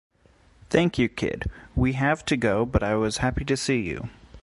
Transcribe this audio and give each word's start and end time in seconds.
Thank 0.71 0.97
you 0.97 1.07
kid, 1.07 1.45
we 1.75 1.93
have 1.93 2.25
to 2.25 2.35
go 2.35 2.65
but 2.65 2.81
I 2.81 2.95
was 2.95 3.17
happy 3.19 3.45
to 3.45 3.55
see 3.55 3.81
you. 3.81 4.09